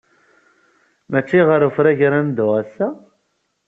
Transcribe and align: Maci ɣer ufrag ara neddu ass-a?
Maci 1.11 1.39
ɣer 1.47 1.61
ufrag 1.67 1.99
ara 2.07 2.19
neddu 2.25 2.47
ass-a? 2.61 2.87